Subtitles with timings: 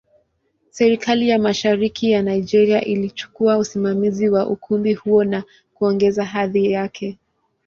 [0.69, 5.43] Serikali ya Mashariki ya Nigeria ilichukua usimamizi wa ukumbi huo na
[5.73, 7.17] kuongeza hadhi yake.